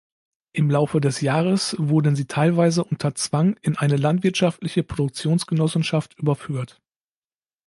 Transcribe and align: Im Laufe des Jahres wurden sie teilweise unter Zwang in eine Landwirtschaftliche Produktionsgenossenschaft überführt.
Im 0.53 0.71
Laufe 0.71 0.99
des 0.99 1.21
Jahres 1.21 1.75
wurden 1.77 2.15
sie 2.15 2.25
teilweise 2.25 2.83
unter 2.83 3.13
Zwang 3.13 3.55
in 3.61 3.77
eine 3.77 3.97
Landwirtschaftliche 3.97 4.81
Produktionsgenossenschaft 4.81 6.17
überführt. 6.17 6.81